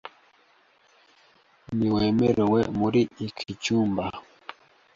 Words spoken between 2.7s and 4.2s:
muri iki cyumba.